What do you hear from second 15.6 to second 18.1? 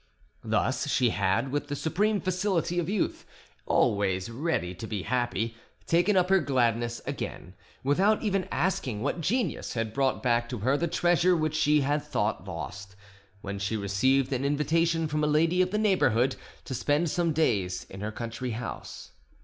of the neighbourhood to spend some days in